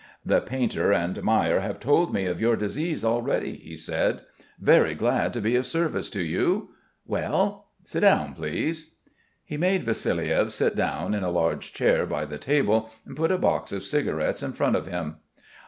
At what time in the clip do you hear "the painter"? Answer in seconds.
0.25-0.91